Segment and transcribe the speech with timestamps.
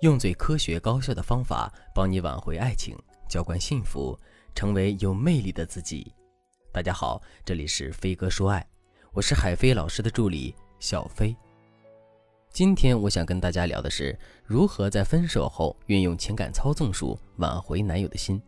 [0.00, 2.96] 用最科学高效的方法帮你挽回爱情，
[3.28, 4.18] 浇灌幸福，
[4.54, 6.10] 成为有魅力的自己。
[6.72, 8.66] 大家好，这里是飞哥说爱，
[9.12, 11.36] 我是海飞老师的助理小飞。
[12.50, 18.40] 今天我想跟大家聊的是如何在分手后运用情感操纵术挽回男友的心。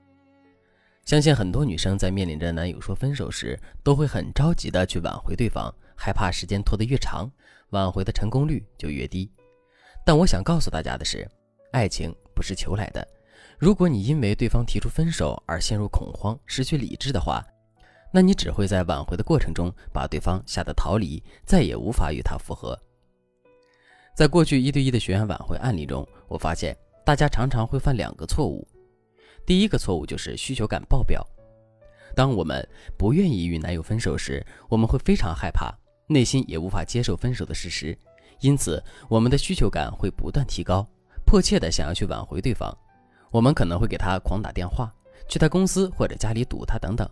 [1.05, 7.31] 相信很多女生在面临着男友说分手时，都会很着急的去挽回对方，害怕时间拖得越长，
[7.73, 9.31] 挽回的成功率就越低。
[10.03, 11.31] 但我想告诉大家的是。
[11.73, 13.07] 爱情不是求来的，
[13.59, 17.43] 如果你因为对方提出分手而陷入恐慌、失去理智的话，
[18.13, 22.79] 那你只会在挽回的过程中把对方吓得逃离，再也无法与他复合。
[24.15, 28.69] 在过去一对一的学员挽回案例中，我发现大家常常会犯两个错误。
[29.47, 31.27] 第一个错误就是需求感爆表。
[32.15, 32.69] 当我们
[32.99, 35.75] 不愿意与男友分手时，我们会非常害怕，
[36.07, 37.97] 内心也无法接受分手的事实，
[38.41, 40.87] 因此我们的需求感会不断提高。
[41.25, 42.77] 迫切的想要去挽回对方，
[43.31, 44.93] 我们可能会给他狂打电话，
[45.29, 47.09] 去他公司或者家里堵他等等。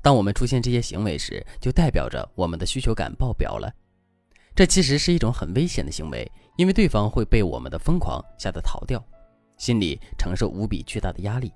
[0.00, 3.72] 当我们出现这些行为时，就代表着我们的需求感爆表了。
[4.54, 9.02] 这其实是一种很危险的行为，因为对方会被我们的疯狂吓得逃掉，
[9.56, 11.52] 心里承受无比巨大的压力。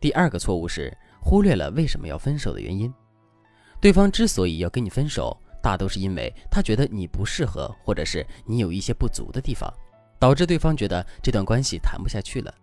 [0.00, 2.92] 第二个错误是忽略了为什么要分手的原因。
[3.80, 9.72] 对方之所以要跟你分手，大都是因为他觉得你不适合，或者是你有一些不足的地方。
[10.24, 12.54] 导致对方觉得这段关系谈不下去了，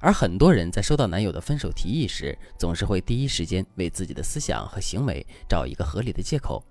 [0.00, 6.64] 而很多人在收到男友的分手提议时，总是会第一时间为自己的思想和行为找一个合理的借口，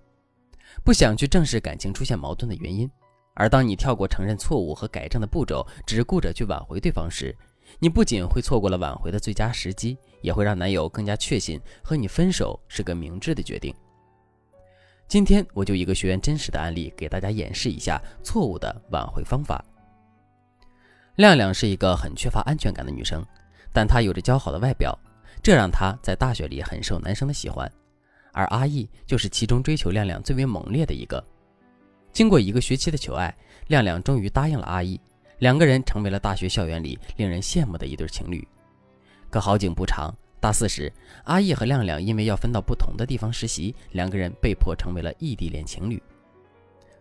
[0.83, 2.89] 不想去正视感情出现矛盾的原因。
[3.35, 7.37] 而当你跳过承认错误和改正的步骤，只顾着去挽回对方时，
[7.77, 13.71] 你不仅会错过了挽回的最佳时机，也会让男友更加确信和你分手是个明智的决定。
[15.07, 19.63] 今天我就一个学员真实的案例给大家演示一下错误的挽回方法。
[21.19, 23.21] 亮亮是一个很缺乏安全感的女生，
[23.73, 24.97] 但她有着姣好的外表，
[25.43, 27.69] 这让她在大学里很受男生的喜欢。
[28.31, 31.21] 而阿义就是其中追求亮亮最为猛烈的一个。
[32.13, 33.35] 经过一个学期的求爱，
[33.67, 34.97] 亮亮终于答应了阿义，
[35.39, 38.47] 两个人成为了大学校园里令人羡慕的一对情侣。
[39.29, 40.89] 可好景不长，大四时，
[41.25, 46.01] 阿义和亮亮因为要分到不同的地方实习，两个人被迫成为了异地恋情侣。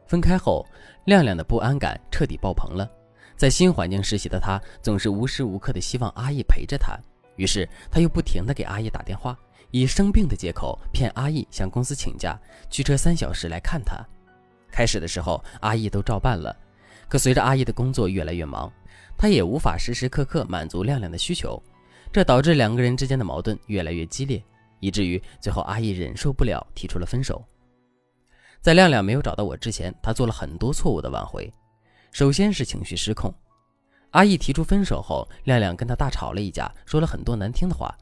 [0.08, 0.66] 分开后，
[1.04, 2.90] 亮亮的不安感彻底爆棚了。
[3.38, 6.98] 在新环境实习的他，总是无时无刻的希望阿义陪着他。
[7.36, 9.38] 于是他又不停的给阿义打电话，
[9.70, 12.36] 以生病的借口骗阿义向公司请假，
[12.68, 14.04] 驱车三小时来看他。
[14.72, 16.54] 开始的时候，阿义都照办了。
[17.08, 18.70] 可随着阿义的工作越来越忙，
[19.16, 21.62] 他也无法时时刻刻满足亮亮的需求，
[22.12, 24.42] 这导致两个人之间的矛盾越来越激烈，
[24.80, 27.40] 以至于最后阿义忍受不了，提出了分手。
[28.60, 31.48] 在亮亮没有找到我之前，他做了很多错误的挽回。
[32.10, 33.32] 首先是情绪失控，
[34.10, 37.96] 阿义提出分手后，亮亮跟他大吵了一架，说了很多难听的话。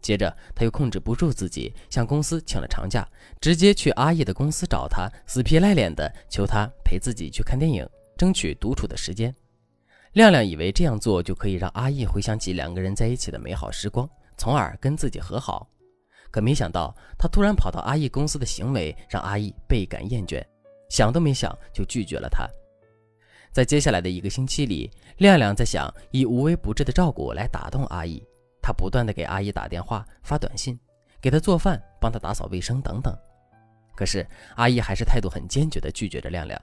[0.00, 3.06] 接着他又控制不住自己，向公司请了长假，
[3.40, 9.32] 直接去阿义的公司找他，死皮赖脸的求他陪自己去看电影，争取独处的时间。
[10.14, 15.68] 亮亮以为这样做就可以让阿义回想起两个人在一起的美好时光，从而跟自己和好。
[16.32, 20.42] 可没想到，他突然跑到阿义公司的行为让阿义倍感厌倦，
[20.88, 22.48] 想都没想就拒绝了他。
[23.52, 28.22] 在接下来的一个星期里，亮亮在想以无微不至的照顾来打动阿姨。
[28.62, 30.78] 他不断的给阿姨打电话、发短信，
[31.20, 33.14] 给她做饭、帮她打扫卫生等等。
[33.94, 36.58] 可是阿姨还是态度很坚决的拒绝着亮亮。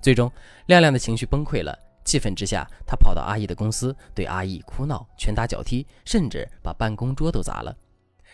[0.00, 0.30] 最终，
[0.66, 7.76] 亮亮的情绪崩溃了，气愤之下，他跑到阿姨的公司，对阿姨哭闹、拳打脚踢，甚至把办公桌都砸了，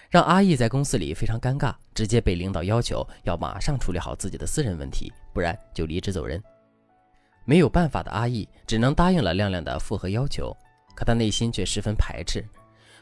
[0.08, 6.40] 让阿姨在公司里非常尴尬，直接被领导要求要马上处理好自己的私人问题，不然就离职走人。
[7.48, 10.54] 没有办法的阿义只能答应了亮亮的复合要求，
[10.94, 12.44] 可他内心却十分排斥。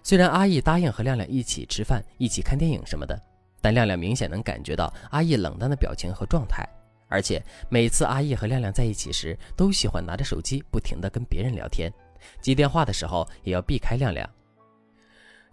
[0.04, 3.20] 虽然阿义答应和亮亮一起吃饭、一起看电影什么的，
[3.60, 6.64] 但亮亮明显能感觉到阿义冷淡的表情和状态，
[7.08, 11.92] 而且每次阿义和亮亮在一起时，都喜欢拿着手机不停地跟别人聊天，
[12.40, 14.30] 接电话的时候也要避开亮亮。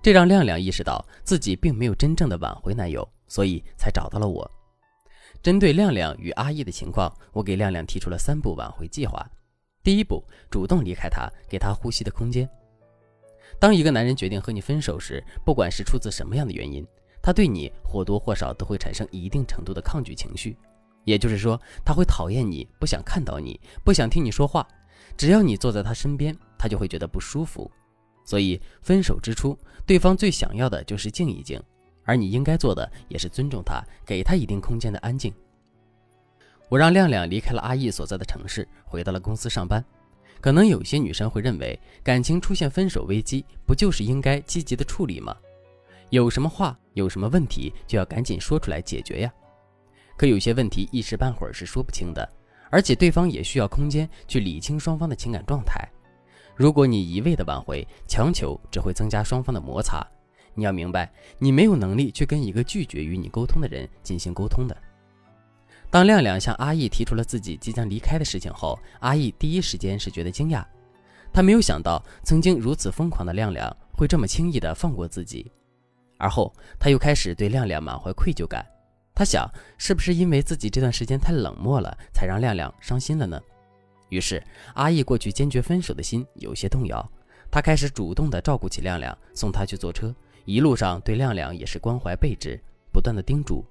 [0.03, 4.47] 这让亮亮意识到自己并没有真正的挽回男友，所以才找到了我。
[5.43, 9.29] 针对亮亮与阿义的情况，我给亮亮提出了三步挽回计划。
[9.83, 12.49] 第一步，主动离开他，给他呼吸的空间。
[13.59, 16.87] 当一个男人决定和你分手时，不管是出自什么样的原因，
[17.21, 20.55] 他对你或多或少都会产生一定程度的抗拒情绪。
[21.03, 24.65] 也就是说，他会讨厌你，不想看到你，不想听你说话。
[25.17, 27.69] 只要你坐在他身边，他就会觉得不舒服。
[28.23, 31.61] 所以，分手之初，对方最想要的就是静一静。
[32.03, 35.33] 而你应该做的也是尊重他，给他一定空间的安静。
[36.69, 39.83] 我让亮亮离开了阿义所在的城市，回到了公司上班。
[40.41, 45.35] 可能有些女生会认为，感情出现分手危机，不就是应该积极的处理吗？
[46.09, 49.33] 有什么话，有什么问题，就要赶紧说出来解决呀。
[50.17, 52.27] 可有些问题一时半会儿是说不清的，
[52.69, 55.87] 而且对方也需要空间去理清双方的情感状态。
[56.55, 60.05] 如果你一味的挽回、强求，只会增加双方的摩擦。
[60.55, 64.77] 你要明白，你没有能力去跟一个拒绝与你沟通的人进行沟通的。
[65.89, 70.65] 当亮亮向阿义提出了自己即将离开的事情后，阿义第一时间是觉得惊讶，
[71.31, 75.51] 他没有想到曾经如此疯狂的亮亮会这么轻易的放过自己，
[76.17, 78.65] 而后他又开始对亮亮满怀愧疚感。
[79.15, 79.47] 他想，
[79.77, 83.39] 是不是因为自己这段时间太冷漠了，才让亮亮伤心了呢？
[84.09, 87.07] 于是，阿义过去坚决分手的心有些动摇，
[87.51, 90.11] 他开始主动的照顾起亮亮，送他去坐车，
[90.45, 92.59] 一路上对亮亮也是关怀备至，
[92.91, 93.65] 不断的叮嘱。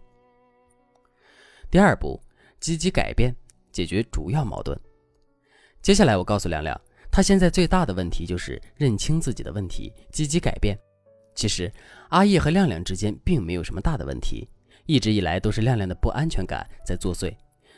[1.71, 2.21] 第二步，
[2.61, 3.35] 积极改变，
[3.71, 4.79] 解决主要矛盾。
[5.81, 6.79] 接下来我告诉亮亮，
[7.11, 10.79] 他现在最大的问题就是认清自己的问题，积极改变。
[11.35, 11.73] 其实，
[12.11, 14.49] 阿义和亮亮之间并没有什么大的问题，
[14.87, 17.35] 一直以来都是亮亮的不安全感在作祟，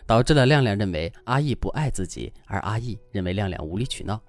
[0.06, 4.20] 导致了亮亮认为阿义不爱自己，而阿义认为亮亮无理取闹。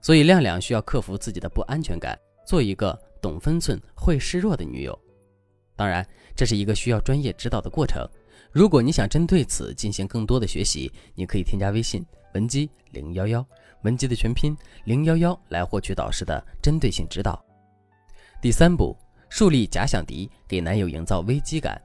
[0.00, 2.16] 所以，亮亮需要克服自己的不安全感，
[2.46, 4.98] 做一个懂分寸、会示弱的女友。
[5.74, 8.06] 当然，这是一个需要专业指导的过程。
[8.50, 12.04] 如果你想针对此进行更多的学习，你可以添加微信
[12.34, 13.46] 文姬零幺幺，
[13.82, 14.54] 文姬的全拼
[14.84, 17.42] 零幺幺来获取导师的针对性指导。
[18.42, 18.94] 第三步，
[19.30, 21.80] 树立假想敌，给男友营造危机感。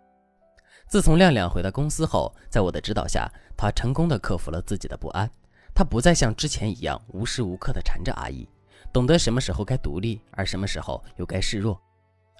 [0.89, 5.29] 自从亮亮回到公司后，在我的指导下，他成功的克服了自己的不安。
[5.73, 8.49] 他不再像之前一样无时无刻的缠着阿姨，
[8.97, 11.79] 懂得什么时候该独立，而什么时候又该示弱。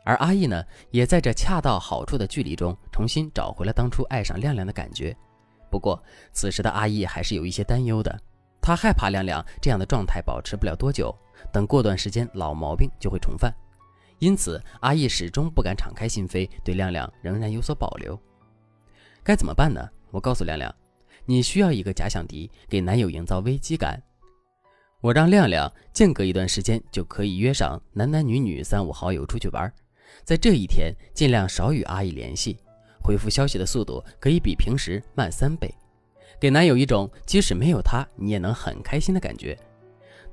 [0.04, 5.15] 而阿义呢，也在这恰到好处的距离中，重新找回了当初爱上亮亮的感觉。
[5.69, 8.19] 不过，此时的阿义还是有一些担忧的，
[8.59, 11.15] 他害怕亮亮这样的状态保持不了多久，
[11.54, 13.53] 等过段时间老毛病就会重犯。
[14.18, 18.19] 因此，阿义始终不敢敞开心扉，对亮亮仍然有所保留。
[19.24, 19.88] 该怎么办呢？
[20.10, 20.74] 我告诉亮亮，
[21.24, 24.01] 你需要一个假想敌，给男友营造危机感。
[25.00, 29.72] 我让亮亮间隔一段时间就可以约上男男女女三五好友出去玩。
[30.24, 32.58] 在这一天，尽量少与阿姨联系，
[33.04, 35.72] 回复消息的速度可以比平时慢三倍，
[36.40, 39.56] 给男友一种即使没有他你也能很开心的感觉。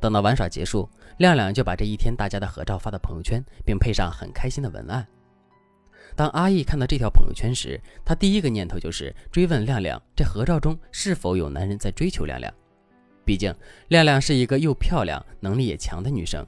[0.00, 0.88] 等到玩耍结束，
[1.18, 5.06] 亮亮就把这一天大家的合照发到朋友圈，并配上很开心的文案。
[6.16, 12.52] 当阿义看到这条朋友圈时，他第一个念头就是追问亮亮这合照中是否有男人在追求亮亮。
[13.24, 13.54] 毕竟
[13.88, 16.46] 亮亮是一个又漂亮、能力也强的女生。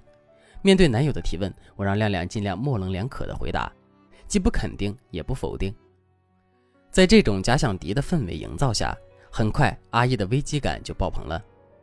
[0.63, 3.73] 面对男友的提问，我让亮亮尽量模棱两可的回答，
[4.27, 5.75] 既不肯定也不否定。
[6.91, 8.97] 在这种假想敌的氛围营造下，
[9.31, 11.43] 很快阿义的危机感就爆棚了。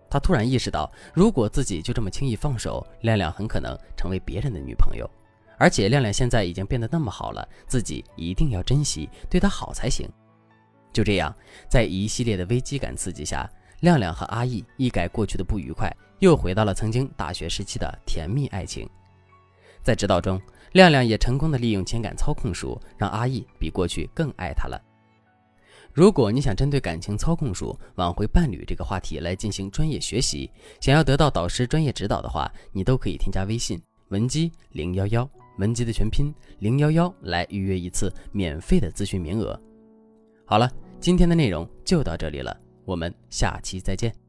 [0.10, 5.10] 他突然意识到，如果自己就这么轻易放手，亮亮很可能成为别人的女朋友。
[5.57, 10.10] 而且亮亮现在已经变得那么好了，自己一定要珍惜，对她好才行。
[10.92, 11.34] 就这样，
[11.69, 13.50] 在一系列的危机感刺激下，
[13.84, 15.94] 亮亮和阿义一改过去的不愉快。
[16.20, 18.90] 又回到了曾经大学时期的甜蜜爱情，
[19.84, 20.42] 在指导中，
[20.72, 24.82] 亮亮也成功的利用情感操控术，让阿义比过去更爱他了。
[25.92, 30.50] 如果你想针对感情操控术挽回伴侣这个话题来进行专业学习，
[30.80, 39.60] 想要得到导师专业指导的话，你都可以添加微信文姬零幺幺，文姬的全拼零幺幺来预约一次免费的咨询名额。
[40.46, 40.72] 好了，
[41.02, 44.23] 今天的内容就到这里了，我们下期再见。